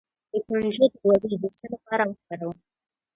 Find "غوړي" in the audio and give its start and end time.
1.01-1.33